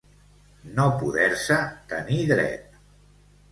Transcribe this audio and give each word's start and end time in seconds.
No 0.79 0.85
poder-se 1.01 1.59
tenir 1.93 2.19
dret. 2.35 2.83